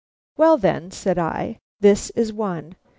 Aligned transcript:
"Well, 0.35 0.57
then," 0.57 0.89
said 0.89 1.19
I, 1.19 1.59
"this 1.79 2.09
is 2.15 2.33
one. 2.33 2.75